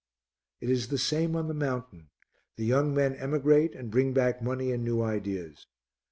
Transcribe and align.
It 0.61 0.71
is 0.71 0.87
the 0.87 0.97
same 0.97 1.35
on 1.35 1.47
the 1.47 1.53
Mountain; 1.53 2.09
the 2.57 2.65
young 2.65 2.91
men 2.91 3.13
emigrate 3.13 3.75
and 3.75 3.91
bring 3.91 4.13
back 4.13 4.41
money 4.41 4.71
and 4.71 4.83
new 4.83 5.03
ideas. 5.03 5.67